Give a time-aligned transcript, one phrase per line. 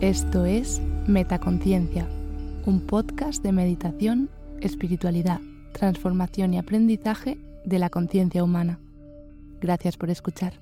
[0.00, 2.08] Esto es Metaconciencia,
[2.64, 4.30] un podcast de meditación,
[4.62, 5.42] espiritualidad,
[5.74, 8.80] transformación y aprendizaje de la conciencia humana.
[9.60, 10.54] Gracias por escuchar.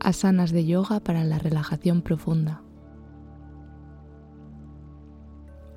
[0.00, 2.62] Asanas de yoga para la relajación profunda.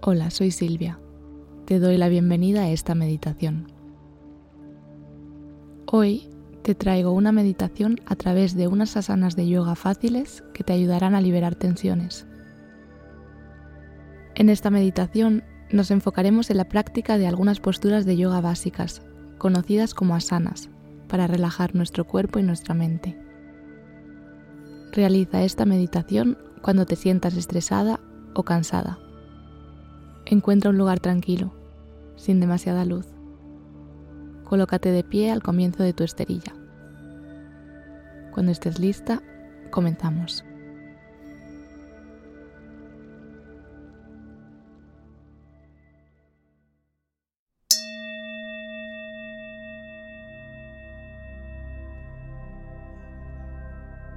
[0.02, 1.00] Hola, soy Silvia.
[1.66, 3.68] Te doy la bienvenida a esta meditación.
[5.86, 6.32] Hoy
[6.68, 11.16] te traigo una meditación a través de unas asanas de yoga fáciles que te ayudarán
[11.16, 12.28] a liberar tensiones.
[14.36, 19.02] En esta meditación nos enfocaremos en la práctica de algunas posturas de yoga básicas,
[19.38, 20.70] conocidas como asanas,
[21.08, 23.18] para relajar nuestro cuerpo y nuestra mente.
[24.92, 28.02] Realiza esta meditación cuando te sientas estresada
[28.34, 29.00] o cansada.
[30.26, 31.54] Encuentra un lugar tranquilo,
[32.18, 33.17] sin demasiada luz.
[34.48, 36.54] Colócate de pie al comienzo de tu esterilla.
[38.32, 39.22] Cuando estés lista,
[39.72, 40.46] comenzamos.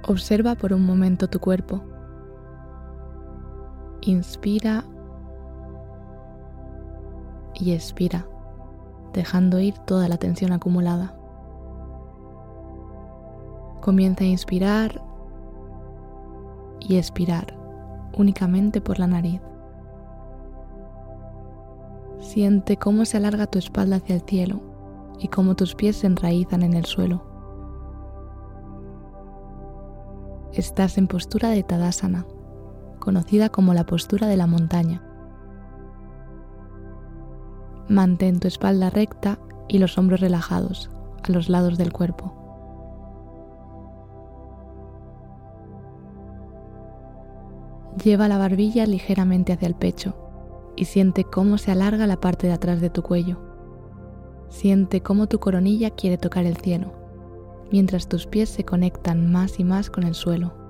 [0.07, 1.83] Observa por un momento tu cuerpo.
[3.99, 4.85] Inspira
[7.53, 8.25] y expira,
[9.13, 11.15] dejando ir toda la tensión acumulada.
[13.81, 15.01] Comienza a inspirar
[16.79, 17.57] y expirar
[18.17, 19.41] únicamente por la nariz.
[22.19, 24.61] Siente cómo se alarga tu espalda hacia el cielo
[25.19, 27.23] y cómo tus pies se enraizan en el suelo.
[30.53, 32.25] Estás en postura de Tadasana,
[32.99, 35.01] conocida como la postura de la montaña.
[37.91, 40.89] Mantén tu espalda recta y los hombros relajados
[41.23, 42.33] a los lados del cuerpo.
[48.01, 50.15] Lleva la barbilla ligeramente hacia el pecho
[50.77, 53.41] y siente cómo se alarga la parte de atrás de tu cuello.
[54.47, 56.93] Siente cómo tu coronilla quiere tocar el cielo,
[57.73, 60.60] mientras tus pies se conectan más y más con el suelo.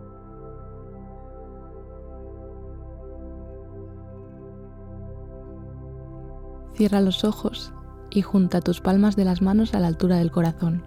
[6.81, 7.71] Cierra los ojos
[8.09, 10.83] y junta tus palmas de las manos a la altura del corazón,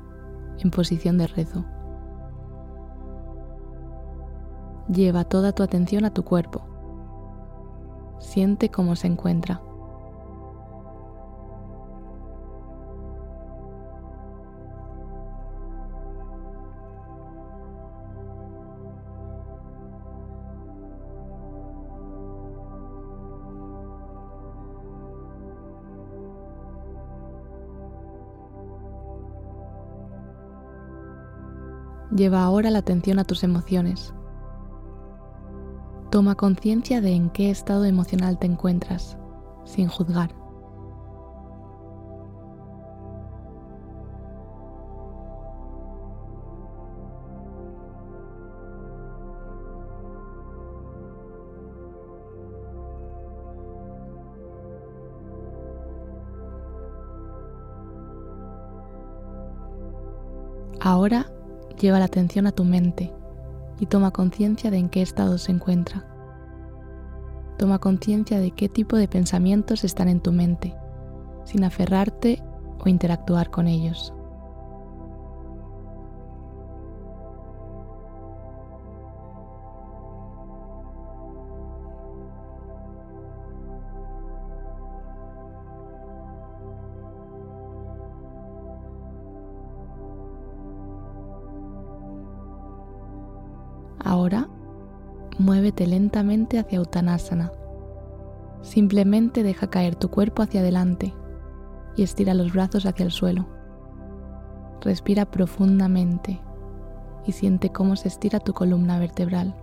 [0.59, 1.65] en posición de rezo.
[4.89, 6.67] Lleva toda tu atención a tu cuerpo.
[8.19, 9.63] Siente cómo se encuentra.
[32.15, 34.15] Lleva ahora la atención a tus emociones.
[36.13, 39.19] Toma conciencia de en qué estado emocional te encuentras,
[39.65, 40.31] sin juzgar.
[60.81, 61.34] Ahora
[61.85, 63.13] lleva la atención a tu mente
[63.79, 66.07] y toma conciencia de en qué estado se encuentra.
[67.59, 70.75] Toma conciencia de qué tipo de pensamientos están en tu mente,
[71.45, 72.43] sin aferrarte
[72.83, 74.15] o interactuar con ellos.
[94.05, 94.49] Ahora,
[95.39, 97.51] muévete lentamente hacia Uttanasana.
[98.61, 101.15] Simplemente deja caer tu cuerpo hacia adelante
[101.97, 103.47] y estira los brazos hacia el suelo.
[104.83, 106.41] Respira profundamente
[107.27, 109.57] y siente cómo se estira tu columna vertebral.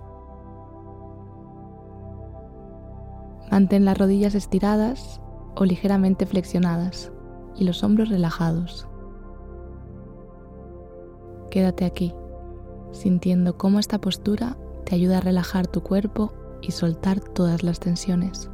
[3.52, 5.22] Mantén las rodillas estiradas
[5.56, 7.12] o ligeramente flexionadas
[7.56, 8.88] y los hombros relajados.
[11.52, 12.16] Quédate aquí
[12.92, 18.50] sintiendo cómo esta postura te ayuda a relajar tu cuerpo y soltar todas las tensiones.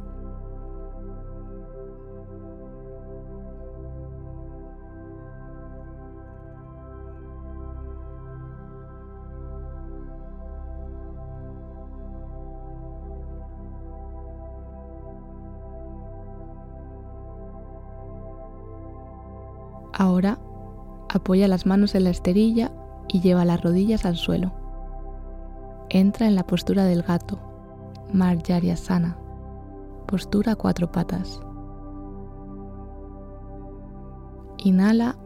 [19.92, 20.38] Ahora
[21.08, 22.70] apoya las manos en la esterilla
[23.08, 24.52] y lleva las rodillas al suelo.
[25.90, 27.38] Entra en la postura del gato,
[28.12, 29.16] Marjaryasana,
[30.06, 31.40] postura cuatro patas.
[34.58, 35.16] Inhala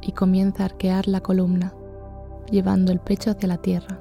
[0.00, 1.74] y comienza a arquear la columna,
[2.50, 4.00] llevando el pecho hacia la tierra.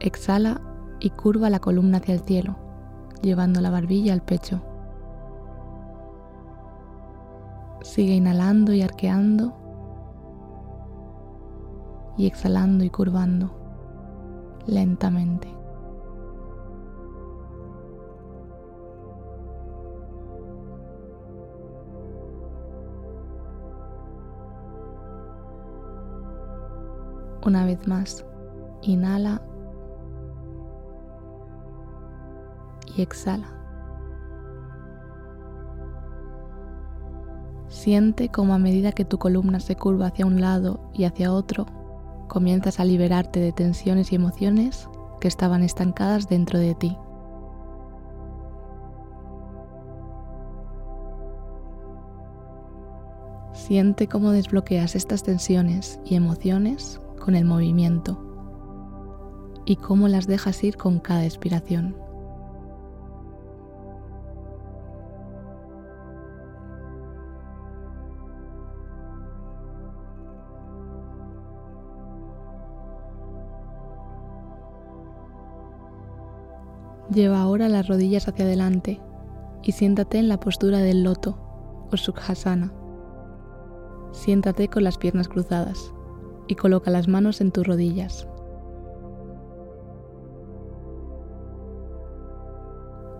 [0.00, 0.60] Exhala
[1.00, 2.56] y curva la columna hacia el cielo,
[3.22, 4.62] llevando la barbilla al pecho.
[7.82, 9.65] Sigue inhalando y arqueando
[12.16, 13.50] y exhalando y curvando
[14.66, 15.48] lentamente.
[27.44, 28.24] Una vez más,
[28.82, 29.40] inhala
[32.96, 33.46] y exhala.
[37.68, 41.66] Siente como a medida que tu columna se curva hacia un lado y hacia otro,
[42.28, 44.88] comienzas a liberarte de tensiones y emociones
[45.20, 46.96] que estaban estancadas dentro de ti.
[53.52, 58.22] Siente cómo desbloqueas estas tensiones y emociones con el movimiento
[59.64, 62.05] y cómo las dejas ir con cada expiración.
[77.16, 79.00] Lleva ahora las rodillas hacia adelante
[79.62, 81.38] y siéntate en la postura del loto
[81.90, 82.74] o sukhasana.
[84.12, 85.94] Siéntate con las piernas cruzadas
[86.46, 88.28] y coloca las manos en tus rodillas.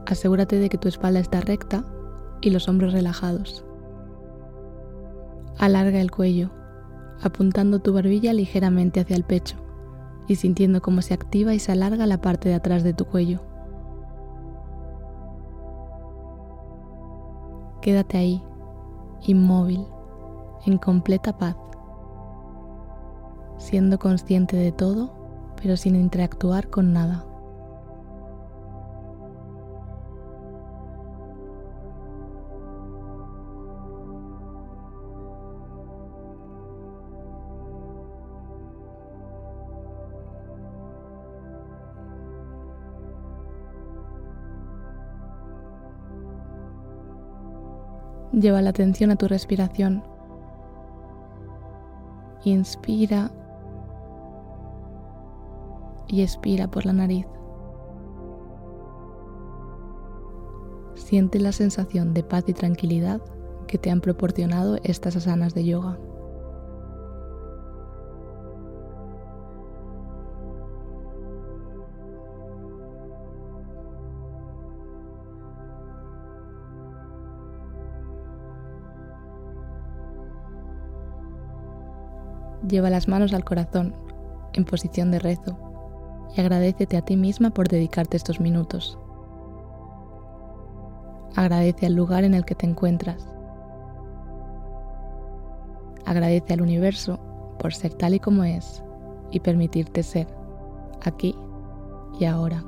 [0.05, 1.83] Asegúrate de que tu espalda está recta
[2.43, 3.65] y los hombros relajados.
[5.57, 6.51] Alarga el cuello,
[7.23, 9.57] apuntando tu barbilla ligeramente hacia el pecho
[10.29, 13.56] y sintiendo cómo se activa y se alarga la parte de atrás de tu cuello.
[17.87, 18.43] Quédate ahí,
[19.29, 19.87] inmóvil,
[20.67, 21.55] en completa paz
[23.59, 25.13] siendo consciente de todo,
[25.63, 27.25] pero sin interactuar con nada.
[48.33, 50.03] Lleva la atención a tu respiración.
[52.45, 53.31] Inspira
[56.09, 57.27] y expira por la nariz.
[60.95, 63.21] Siente la sensación de paz y tranquilidad
[63.67, 65.99] que te han proporcionado estas asanas de yoga.
[82.69, 83.95] Lleva las manos al corazón
[84.55, 85.57] en posición de rezo
[86.37, 88.99] y agradecete a ti misma por dedicarte estos minutos.
[91.35, 93.29] Agradece al lugar en el que te encuentras.
[96.05, 97.19] Agradece al universo
[97.59, 98.83] por ser tal y como es
[99.31, 100.29] y permitirte ser
[101.05, 101.37] aquí
[102.19, 102.65] y ahora.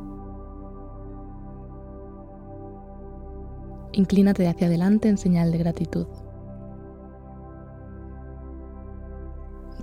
[3.92, 6.06] Inclínate hacia adelante en señal de gratitud.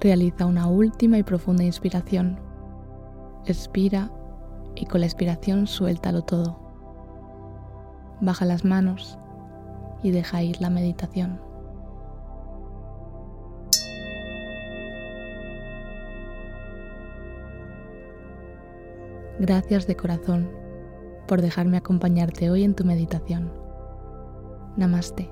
[0.06, 2.38] Realiza una última y profunda inspiración
[3.48, 4.12] expira
[4.76, 6.60] y con la expiración suéltalo todo.
[8.22, 9.18] Baja las manos
[10.04, 11.42] y deja ir la meditación.
[19.40, 20.52] Gracias de corazón
[21.28, 23.52] por dejarme acompañarte hoy en tu meditación.
[24.78, 25.32] Namaste.